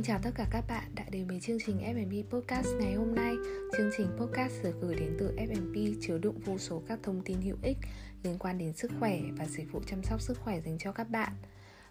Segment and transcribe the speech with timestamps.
[0.00, 3.14] Xin chào tất cả các bạn đã đến với chương trình F&B Podcast ngày hôm
[3.14, 3.34] nay.
[3.76, 7.40] Chương trình podcast được gửi đến từ F&B chứa đựng vô số các thông tin
[7.42, 7.76] hữu ích
[8.22, 11.10] liên quan đến sức khỏe và dịch vụ chăm sóc sức khỏe dành cho các
[11.10, 11.32] bạn.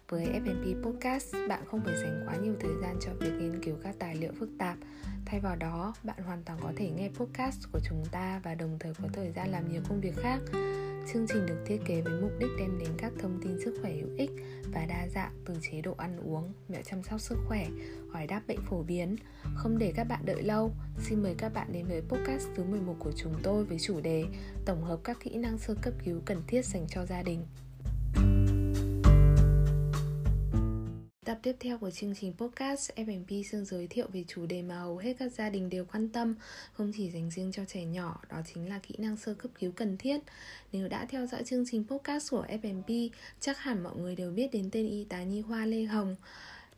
[0.08, 3.76] Với F&B Podcast, bạn không phải dành quá nhiều thời gian cho việc nghiên cứu
[3.82, 4.76] các tài liệu phức tạp.
[5.26, 8.76] Thay vào đó, bạn hoàn toàn có thể nghe podcast của chúng ta và đồng
[8.80, 10.40] thời có thời gian làm nhiều công việc khác.
[11.06, 13.92] Chương trình được thiết kế với mục đích đem đến các thông tin sức khỏe
[13.92, 14.30] hữu ích
[14.72, 17.66] và đa dạng từ chế độ ăn uống, mẹo chăm sóc sức khỏe,
[18.10, 19.16] hỏi đáp bệnh phổ biến.
[19.54, 22.94] Không để các bạn đợi lâu, xin mời các bạn đến với podcast thứ 11
[22.98, 24.24] của chúng tôi với chủ đề
[24.64, 27.46] Tổng hợp các kỹ năng sơ cấp cứu cần thiết dành cho gia đình.
[31.26, 34.78] Tập tiếp theo của chương trình podcast, F&B xin giới thiệu về chủ đề mà
[34.78, 36.34] hầu hết các gia đình đều quan tâm,
[36.72, 39.72] không chỉ dành riêng cho trẻ nhỏ, đó chính là kỹ năng sơ cấp cứu
[39.72, 40.18] cần thiết.
[40.72, 42.90] Nếu đã theo dõi chương trình podcast của F&B,
[43.40, 46.16] chắc hẳn mọi người đều biết đến tên y tá nhi khoa Lê Hồng.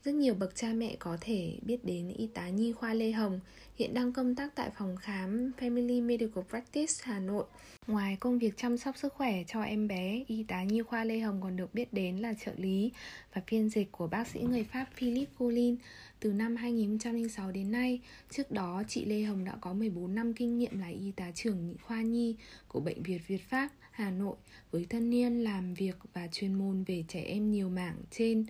[0.05, 3.41] Rất nhiều bậc cha mẹ có thể biết đến y tá nhi khoa Lê Hồng,
[3.77, 7.45] hiện đang công tác tại phòng khám Family Medical Practice Hà Nội.
[7.87, 11.19] Ngoài công việc chăm sóc sức khỏe cho em bé, y tá nhi khoa Lê
[11.19, 12.93] Hồng còn được biết đến là trợ lý
[13.35, 15.77] và phiên dịch của bác sĩ người Pháp Philippe Collin
[16.21, 18.01] từ năm 2006 đến nay.
[18.31, 21.75] Trước đó, chị Lê Hồng đã có 14 năm kinh nghiệm là y tá trưởng
[21.83, 22.37] khoa nhi
[22.69, 24.37] của Bệnh viện Việt Pháp Hà Nội
[24.71, 28.47] với thân niên làm việc và chuyên môn về trẻ em nhiều mảng trên,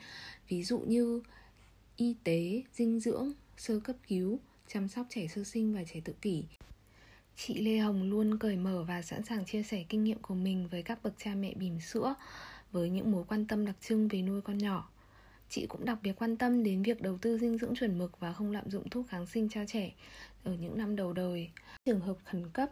[0.48, 1.22] ví dụ như
[2.03, 6.12] y tế, dinh dưỡng, sơ cấp cứu, chăm sóc trẻ sơ sinh và trẻ tự
[6.22, 6.44] kỷ.
[7.36, 10.69] Chị Lê Hồng luôn cởi mở và sẵn sàng chia sẻ kinh nghiệm của mình
[10.70, 12.14] với các bậc cha mẹ bỉm sữa
[12.72, 14.91] với những mối quan tâm đặc trưng về nuôi con nhỏ.
[15.48, 18.33] Chị cũng đặc biệt quan tâm đến việc đầu tư dinh dưỡng chuẩn mực và
[18.33, 19.92] không lạm dụng thuốc kháng sinh cho trẻ
[20.44, 21.50] ở những năm đầu đời.
[21.84, 22.70] Trường hợp khẩn cấp,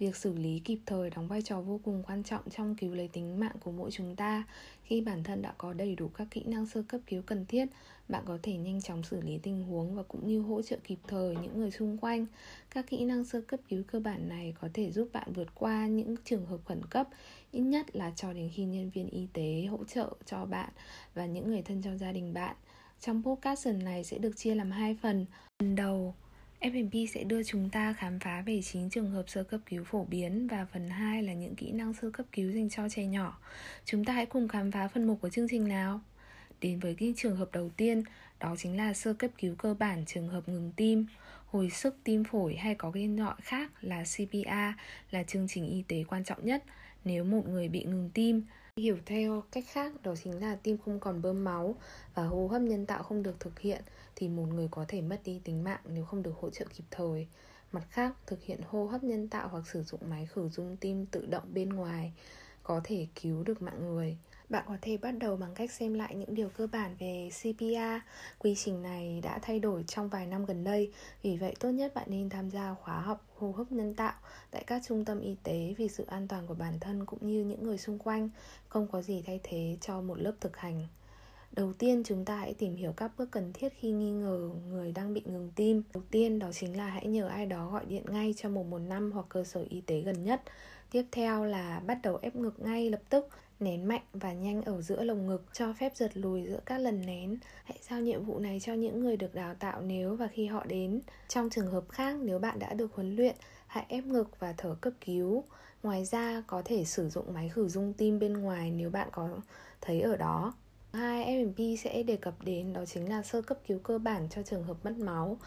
[0.00, 3.08] việc xử lý kịp thời đóng vai trò vô cùng quan trọng trong cứu lấy
[3.08, 4.44] tính mạng của mỗi chúng ta.
[4.82, 7.66] Khi bản thân đã có đầy đủ các kỹ năng sơ cấp cứu cần thiết,
[8.08, 10.98] bạn có thể nhanh chóng xử lý tình huống và cũng như hỗ trợ kịp
[11.08, 12.26] thời những người xung quanh.
[12.70, 15.86] Các kỹ năng sơ cấp cứu cơ bản này có thể giúp bạn vượt qua
[15.86, 17.08] những trường hợp khẩn cấp,
[17.52, 20.70] ít nhất là cho đến khi nhân viên y tế hỗ trợ cho bạn
[21.14, 22.56] và những người thân trong gia đình bạn.
[23.00, 25.26] Trong podcast này sẽ được chia làm hai phần.
[25.58, 26.14] Phần đầu
[26.60, 30.04] F&B sẽ đưa chúng ta khám phá về 9 trường hợp sơ cấp cứu phổ
[30.04, 33.38] biến và phần 2 là những kỹ năng sơ cấp cứu dành cho trẻ nhỏ.
[33.84, 36.00] Chúng ta hãy cùng khám phá phần 1 của chương trình nào.
[36.60, 38.02] Đến với cái trường hợp đầu tiên,
[38.40, 41.06] đó chính là sơ cấp cứu cơ bản trường hợp ngừng tim,
[41.46, 45.82] hồi sức tim phổi hay có tên gọi khác là CPR là chương trình y
[45.88, 46.64] tế quan trọng nhất
[47.04, 48.42] nếu một người bị ngừng tim.
[48.76, 51.74] Hiểu theo cách khác đó chính là tim không còn bơm máu
[52.14, 53.82] và hô hấp nhân tạo không được thực hiện
[54.16, 56.84] thì một người có thể mất đi tính mạng nếu không được hỗ trợ kịp
[56.90, 57.26] thời.
[57.72, 61.06] Mặt khác, thực hiện hô hấp nhân tạo hoặc sử dụng máy khử dung tim
[61.06, 62.12] tự động bên ngoài
[62.62, 64.16] có thể cứu được mạng người.
[64.50, 68.10] Bạn có thể bắt đầu bằng cách xem lại những điều cơ bản về CPR.
[68.38, 71.94] Quy trình này đã thay đổi trong vài năm gần đây, vì vậy tốt nhất
[71.94, 74.14] bạn nên tham gia khóa học hô hấp nhân tạo
[74.50, 77.44] tại các trung tâm y tế vì sự an toàn của bản thân cũng như
[77.44, 78.28] những người xung quanh.
[78.68, 80.86] Không có gì thay thế cho một lớp thực hành.
[81.52, 84.92] Đầu tiên chúng ta hãy tìm hiểu các bước cần thiết khi nghi ngờ người
[84.92, 85.82] đang bị ngừng tim.
[85.94, 89.26] Đầu tiên đó chính là hãy nhờ ai đó gọi điện ngay cho 115 hoặc
[89.28, 90.42] cơ sở y tế gần nhất.
[90.90, 93.28] Tiếp theo là bắt đầu ép ngực ngay lập tức
[93.60, 97.06] nén mạnh và nhanh ở giữa lồng ngực, cho phép giật lùi giữa các lần
[97.06, 97.38] nén.
[97.64, 100.64] Hãy giao nhiệm vụ này cho những người được đào tạo nếu và khi họ
[100.64, 101.00] đến.
[101.28, 104.76] Trong trường hợp khác, nếu bạn đã được huấn luyện, hãy ép ngực và thở
[104.80, 105.44] cấp cứu.
[105.82, 109.28] Ngoài ra, có thể sử dụng máy khử dung tim bên ngoài nếu bạn có
[109.80, 110.54] thấy ở đó.
[110.92, 114.42] Hai FMP sẽ đề cập đến, đó chính là sơ cấp cứu cơ bản cho
[114.42, 115.38] trường hợp mất máu.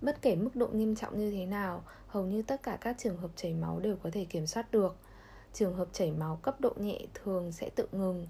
[0.00, 3.16] Bất kể mức độ nghiêm trọng như thế nào, hầu như tất cả các trường
[3.16, 4.96] hợp chảy máu đều có thể kiểm soát được
[5.52, 8.26] trường hợp chảy máu cấp độ nhẹ thường sẽ tự ngừng.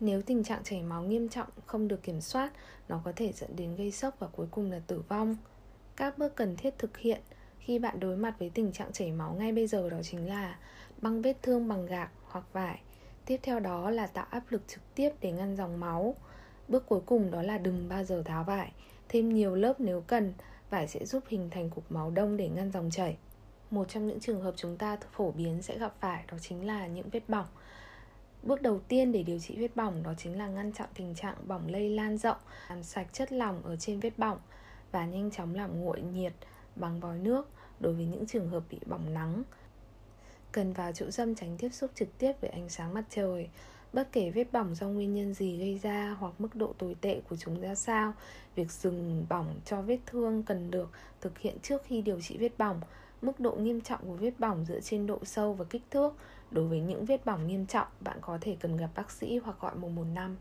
[0.00, 2.52] Nếu tình trạng chảy máu nghiêm trọng, không được kiểm soát,
[2.88, 5.36] nó có thể dẫn đến gây sốc và cuối cùng là tử vong.
[5.96, 7.20] Các bước cần thiết thực hiện
[7.58, 10.58] khi bạn đối mặt với tình trạng chảy máu ngay bây giờ đó chính là
[11.00, 12.80] băng vết thương bằng gạc hoặc vải.
[13.24, 16.14] Tiếp theo đó là tạo áp lực trực tiếp để ngăn dòng máu.
[16.68, 18.72] Bước cuối cùng đó là đừng bao giờ tháo vải.
[19.08, 20.34] Thêm nhiều lớp nếu cần,
[20.70, 23.16] vải sẽ giúp hình thành cục máu đông để ngăn dòng chảy
[23.70, 26.86] một trong những trường hợp chúng ta phổ biến sẽ gặp phải đó chính là
[26.86, 27.46] những vết bỏng
[28.42, 31.36] Bước đầu tiên để điều trị vết bỏng đó chính là ngăn chặn tình trạng
[31.46, 32.36] bỏng lây lan rộng,
[32.68, 34.38] làm sạch chất lỏng ở trên vết bỏng
[34.92, 36.32] và nhanh chóng làm nguội nhiệt
[36.76, 37.48] bằng vòi nước
[37.80, 39.42] đối với những trường hợp bị bỏng nắng.
[40.52, 43.48] Cần vào chỗ dâm tránh tiếp xúc trực tiếp với ánh sáng mặt trời.
[43.92, 47.20] Bất kể vết bỏng do nguyên nhân gì gây ra hoặc mức độ tồi tệ
[47.28, 48.12] của chúng ra sao,
[48.54, 50.90] việc dừng bỏng cho vết thương cần được
[51.20, 52.80] thực hiện trước khi điều trị vết bỏng
[53.22, 56.14] Mức độ nghiêm trọng của vết bỏng dựa trên độ sâu và kích thước.
[56.50, 59.56] Đối với những vết bỏng nghiêm trọng, bạn có thể cần gặp bác sĩ hoặc
[59.60, 60.36] gọi 115.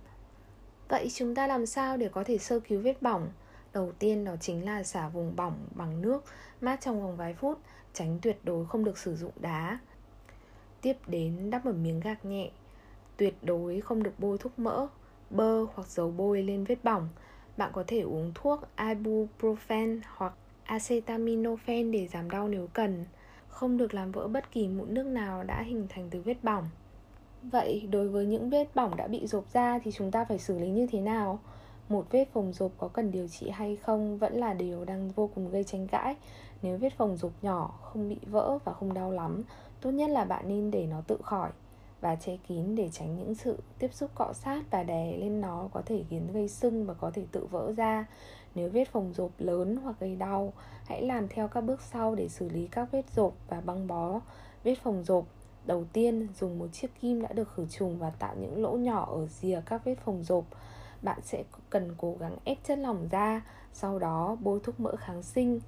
[0.90, 3.30] Vậy chúng ta làm sao để có thể sơ cứu vết bỏng?
[3.74, 6.24] Đầu tiên đó chính là xả vùng bỏng bằng nước
[6.62, 7.60] mát trong vòng vài phút,
[7.94, 9.80] tránh tuyệt đối không được sử dụng đá.
[10.82, 12.50] Tiếp đến đắp một miếng gạc nhẹ,
[13.18, 14.88] tuyệt đối không được bôi thuốc mỡ,
[15.30, 17.10] bơ hoặc dầu bôi lên vết bỏng.
[17.58, 20.34] Bạn có thể uống thuốc ibuprofen hoặc
[20.68, 23.06] acetaminophen để giảm đau nếu cần.
[23.48, 26.70] Không được làm vỡ bất kỳ mụn nước nào đã hình thành từ vết bỏng.
[27.44, 30.60] Vậy đối với những vết bỏng đã bị rộp ra thì chúng ta phải xử
[30.60, 31.40] lý như thế nào?
[31.90, 35.30] Một vết phồng rộp có cần điều trị hay không vẫn là điều đang vô
[35.36, 36.16] cùng gây tranh cãi.
[36.62, 39.44] Nếu vết phồng rộp nhỏ, không bị vỡ và không đau lắm,
[39.82, 41.50] tốt nhất là bạn nên để nó tự khỏi
[42.02, 45.70] và che kín để tránh những sự tiếp xúc cọ sát và đè lên nó
[45.74, 48.06] có thể khiến gây sưng và có thể tự vỡ ra.
[48.58, 50.54] Nếu vết phồng rộp lớn hoặc gây đau,
[50.86, 54.20] hãy làm theo các bước sau để xử lý các vết rộp và băng bó
[54.64, 55.26] vết phồng rộp.
[55.66, 59.08] Đầu tiên, dùng một chiếc kim đã được khử trùng và tạo những lỗ nhỏ
[59.12, 60.46] ở rìa các vết phồng rộp.
[61.02, 63.42] Bạn sẽ cần cố gắng ép chất lỏng ra,
[63.74, 65.60] sau đó bôi thuốc mỡ kháng sinh.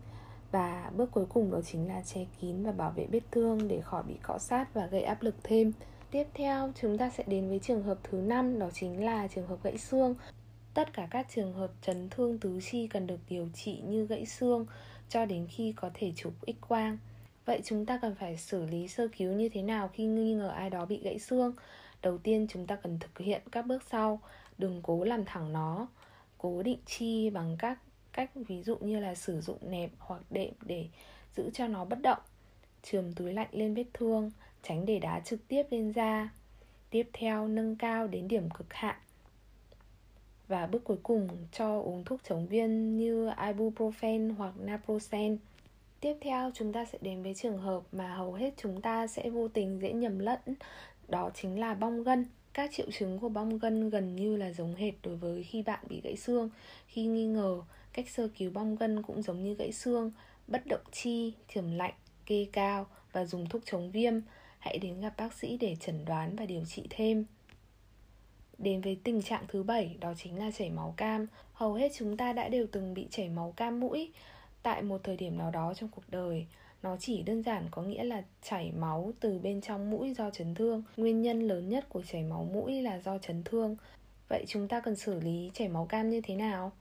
[0.52, 3.82] Và bước cuối cùng đó chính là che kín và bảo vệ vết thương để
[3.82, 5.72] khỏi bị cọ sát và gây áp lực thêm.
[6.12, 9.48] Tiếp theo, chúng ta sẽ đến với trường hợp thứ năm đó chính là trường
[9.48, 10.16] hợp gãy xương.
[10.74, 14.26] Tất cả các trường hợp chấn thương tứ chi cần được điều trị như gãy
[14.26, 14.66] xương
[15.10, 16.98] cho đến khi có thể chụp x-quang.
[17.46, 20.48] Vậy chúng ta cần phải xử lý sơ cứu như thế nào khi nghi ngờ
[20.48, 21.54] ai đó bị gãy xương?
[22.02, 24.20] Đầu tiên chúng ta cần thực hiện các bước sau,
[24.58, 25.88] đừng cố làm thẳng nó.
[26.38, 27.80] Cố định chi bằng các
[28.14, 30.88] cách ví dụ như là sử dụng nẹp hoặc đệm để
[31.36, 32.20] giữ cho nó bất động.
[32.84, 34.32] Chườm túi lạnh lên vết thương,
[34.64, 36.30] tránh để đá trực tiếp lên da.
[36.90, 38.96] Tiếp theo nâng cao đến điểm cực hạn.
[40.50, 45.38] Và bước cuối cùng cho uống thuốc chống viêm như ibuprofen hoặc naproxen.
[46.00, 49.30] Tiếp theo chúng ta sẽ đến với trường hợp mà hầu hết chúng ta sẽ
[49.30, 50.40] vô tình dễ nhầm lẫn,
[51.08, 52.26] đó chính là bong gân.
[52.54, 55.80] Các triệu chứng của bong gân gần như là giống hệt đối với khi bạn
[55.90, 56.50] bị gãy xương.
[56.88, 57.62] Khi nghi ngờ,
[57.94, 60.12] cách sơ cứu bong gân cũng giống như gãy xương,
[60.48, 61.94] bất động chi, chườm lạnh,
[62.26, 64.14] kê cao và dùng thuốc chống viêm.
[64.60, 67.26] Hãy đến gặp bác sĩ để chẩn đoán và điều trị thêm.
[68.60, 71.28] Đến với tình trạng thứ bảy, đó chính là chảy máu cam.
[71.54, 74.12] Hầu hết chúng ta đã đều từng bị chảy máu cam mũi
[74.64, 76.46] tại một thời điểm nào đó trong cuộc đời.
[76.84, 80.56] Nó chỉ đơn giản có nghĩa là chảy máu từ bên trong mũi do chấn
[80.56, 80.84] thương.
[80.98, 83.76] Nguyên nhân lớn nhất của chảy máu mũi là do chấn thương.
[84.30, 86.72] Vậy chúng ta cần xử lý chảy máu cam như thế nào?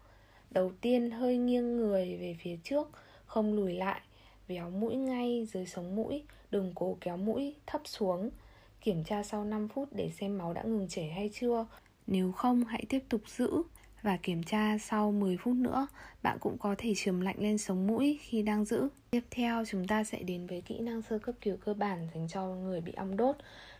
[0.51, 2.91] Đầu tiên hơi nghiêng người về phía trước
[3.27, 4.01] không lùi lại
[4.49, 8.31] véo mũi ngay dưới sống mũi đừng cố kéo mũi thấp xuống
[8.81, 11.67] kiểm tra sau 5 phút để xem máu đã ngừng chảy hay chưa.
[12.07, 13.63] Nếu không, hãy tiếp tục giữ
[14.03, 15.87] và kiểm tra sau 10 phút nữa.
[16.23, 18.89] Bạn cũng có thể chườm lạnh lên sống mũi khi đang giữ.
[19.11, 22.29] Tiếp theo, chúng ta sẽ đến với kỹ năng sơ cấp cứu cơ bản dành
[22.29, 23.37] cho người bị ong đốt.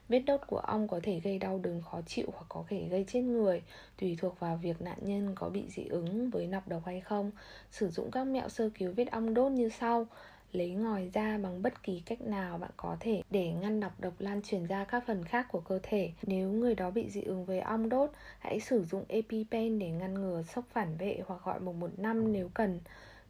[0.09, 3.05] Vết đốt của ong có thể gây đau đớn khó chịu hoặc có thể gây
[3.09, 3.63] chết người,
[4.01, 7.31] tùy thuộc vào việc nạn nhân có bị dị ứng với nọc độc hay không.
[7.71, 10.07] Sử dụng các mẹo sơ cứu vết ong đốt như sau
[10.53, 14.15] lấy ngòi ra bằng bất kỳ cách nào bạn có thể để ngăn nọc độc
[14.19, 16.13] lan truyền ra các phần khác của cơ thể.
[16.23, 20.15] Nếu người đó bị dị ứng với ong đốt, hãy sử dụng EpiPen để ngăn
[20.15, 22.81] ngừa sốc phản vệ hoặc gọi 115 nếu cần.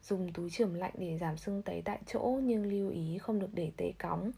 [0.03, 3.49] Dùng túi chườm lạnh để giảm sưng tấy tại chỗ nhưng lưu ý không được
[3.53, 4.31] để tê cóng.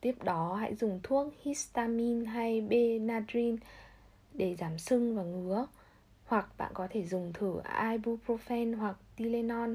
[0.00, 3.54] Tiếp đó hãy dùng thuốc histamine hay Benadryl
[4.32, 5.66] để giảm sưng và ngứa.
[6.24, 9.74] Hoặc bạn có thể dùng thử ibuprofen hoặc Tylenol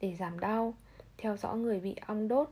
[0.00, 0.74] để giảm đau
[1.18, 2.48] theo dõi người bị ong đốt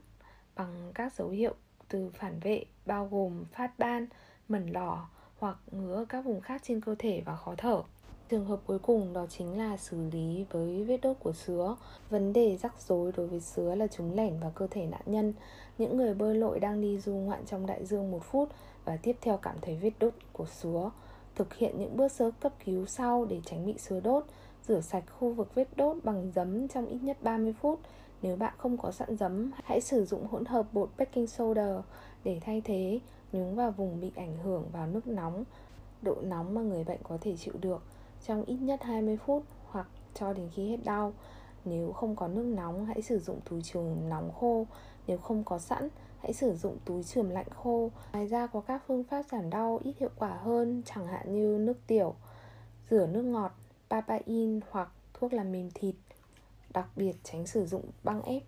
[0.54, 1.54] bằng các dấu hiệu
[1.88, 4.06] từ phản vệ bao gồm phát ban,
[4.48, 7.82] mẩn đỏ hoặc ngứa các vùng khác trên cơ thể và khó thở.
[8.28, 11.76] Trường hợp cuối cùng đó chính là xử lý với vết đốt của sứa.
[12.10, 15.34] Vấn đề rắc rối đối với sứa là chúng lẻn vào cơ thể nạn nhân.
[15.78, 18.48] Những người bơi lội đang đi du ngoạn trong đại dương một phút
[18.84, 20.90] và tiếp theo cảm thấy vết đốt của sứa.
[21.34, 24.24] Thực hiện những bước sơ cấp cứu sau để tránh bị sứa đốt.
[24.68, 27.80] Rửa sạch khu vực vết đốt bằng giấm trong ít nhất 30 phút
[28.22, 31.82] nếu bạn không có sẵn giấm, hãy sử dụng hỗn hợp bột baking soda
[32.24, 33.00] để thay thế,
[33.32, 35.44] nhúng vào vùng bị ảnh hưởng vào nước nóng,
[36.02, 37.82] độ nóng mà người bệnh có thể chịu được
[38.26, 41.12] trong ít nhất 20 phút hoặc cho đến khi hết đau.
[41.64, 44.66] Nếu không có nước nóng, hãy sử dụng túi trường nóng khô.
[45.06, 45.88] Nếu không có sẵn,
[46.20, 47.90] hãy sử dụng túi trường lạnh khô.
[48.12, 51.58] Ngoài ra có các phương pháp giảm đau ít hiệu quả hơn, chẳng hạn như
[51.60, 52.14] nước tiểu,
[52.90, 53.52] rửa nước ngọt,
[53.92, 55.94] papain hoặc thuốc làm mềm thịt
[56.74, 58.42] đặc biệt tránh sử dụng băng ép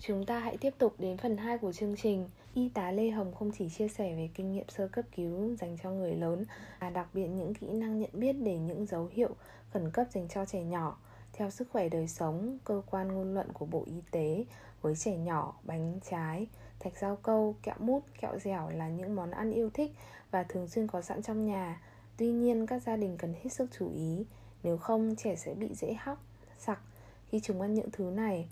[0.00, 2.28] Chúng ta hãy tiếp tục đến phần 2 của chương trình.
[2.54, 5.76] Y tá Lê Hồng không chỉ chia sẻ về kinh nghiệm sơ cấp cứu dành
[5.82, 6.44] cho người lớn,
[6.80, 9.30] mà đặc biệt những kỹ năng nhận biết để những dấu hiệu
[9.70, 10.98] khẩn cấp dành cho trẻ nhỏ.
[11.32, 14.44] Theo sức khỏe đời sống, cơ quan ngôn luận của Bộ Y tế,
[14.80, 16.46] với trẻ nhỏ, bánh trái,
[16.84, 19.92] thạch rau câu, kẹo mút, kẹo dẻo là những món ăn yêu thích
[20.30, 21.80] và thường xuyên có sẵn trong nhà.
[22.16, 24.24] Tuy nhiên các gia đình cần hết sức chú ý
[24.62, 26.18] Nếu không trẻ sẽ bị dễ hóc,
[26.58, 26.80] sặc.
[27.28, 28.48] Khi chúng ăn những thứ này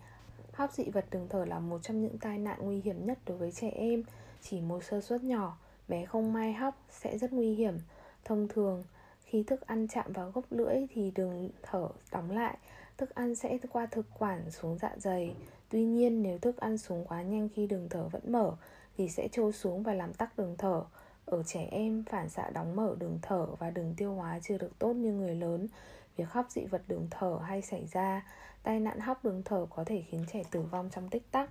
[0.53, 3.39] Hóc dị vật đường thở là một trong những tai nạn nguy hiểm nhất đối
[3.39, 4.03] với trẻ em.
[4.43, 5.59] Chỉ một sơ suất nhỏ,
[5.89, 7.79] bé không may hóc sẽ rất nguy hiểm.
[8.25, 8.85] Thông thường,
[9.25, 12.59] khi thức ăn chạm vào gốc lưỡi thì đường thở đóng lại
[13.01, 15.35] Thức ăn sẽ qua thực quản xuống dạ dày.
[15.71, 18.53] Tuy nhiên nếu thức ăn xuống quá nhanh khi đường thở vẫn mở
[18.97, 20.85] Thì sẽ trôi xuống và làm tắc đường thở.
[21.25, 24.79] Ở trẻ em, phản xạ đóng mở đường thở và đường tiêu hóa chưa được
[24.79, 25.69] tốt như người lớn.
[26.17, 28.23] Việc hóc dị vật đường thở hay xảy ra
[28.63, 31.51] Tai nạn hóc đường thở có thể khiến trẻ tử vong trong tích tắc.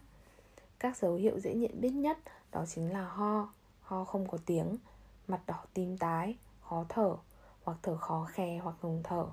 [0.80, 2.18] Các dấu hiệu dễ nhận biết nhất
[2.52, 4.78] đó chính là ho, ho không có tiếng,
[5.28, 7.16] mặt đỏ tím tái, khó thở
[7.64, 9.26] hoặc thở khó khè hoặc ngừng thở.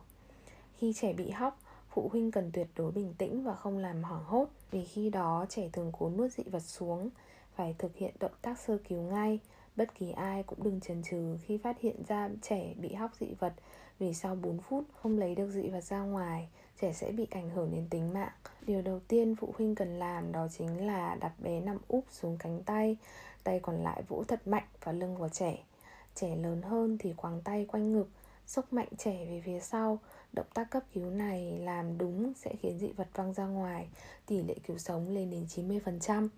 [0.78, 1.59] Khi trẻ bị hóc,
[1.97, 5.47] phụ huynh cần tuyệt đối bình tĩnh và không làm hoảng hốt vì khi đó
[5.49, 7.11] trẻ thường cố nuốt dị vật xuống,
[7.55, 9.38] phải thực hiện động tác sơ cứu ngay.
[9.76, 13.26] Bất kỳ ai cũng đừng chần chừ khi phát hiện ra trẻ bị hóc dị
[13.38, 13.53] vật
[13.99, 16.49] vì sau 4 phút không lấy được dị vật ra ngoài,
[16.81, 18.33] trẻ sẽ bị ảnh hưởng đến tính mạng.
[18.67, 22.37] Điều đầu tiên phụ huynh cần làm đó chính là đặt bé nằm úp xuống
[22.38, 22.97] cánh tay,
[23.45, 25.59] tay còn lại vỗ thật mạnh vào lưng của trẻ.
[26.15, 28.09] Trẻ lớn hơn thì quàng tay quanh ngực,
[28.47, 29.99] sốc mạnh trẻ về phía sau.
[30.37, 33.88] Động tác cấp cứu này làm đúng sẽ khiến dị vật văng ra ngoài,
[34.26, 36.28] tỷ lệ cứu sống lên đến 90%.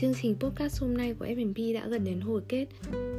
[0.00, 2.66] Chương trình podcast hôm nay của FMP đã gần đến hồi kết.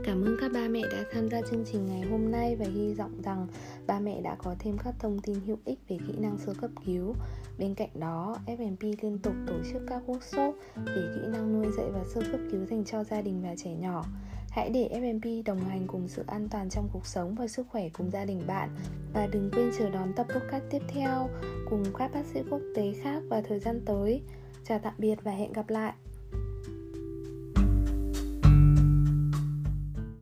[0.08, 2.94] Cảm ơn các ba mẹ đã tham gia chương trình ngày hôm nay và hy
[2.94, 3.48] vọng rằng
[3.88, 6.72] ba mẹ đã có thêm các thông tin hữu ích về kỹ năng sơ cấp
[6.86, 7.16] cứu.
[7.58, 11.86] Bên cạnh đó, FMP liên tục tổ chức các workshop về kỹ năng nuôi dạy
[11.94, 14.06] và sơ cấp cứu dành cho gia đình và trẻ nhỏ.
[14.50, 17.90] Hãy để FMP đồng hành cùng sự an toàn trong cuộc sống và sức khỏe
[17.90, 18.70] cùng gia đình bạn.
[19.14, 21.30] Và đừng quên chờ đón tập podcast tiếp theo
[21.70, 24.22] cùng các bác sĩ quốc tế khác vào thời gian tới.
[24.68, 25.94] Chào tạm biệt và hẹn gặp lại.